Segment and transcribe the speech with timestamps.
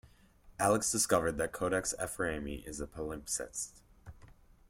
[0.59, 3.83] Allix discovered that Codex Ephraemi is a palimpsest.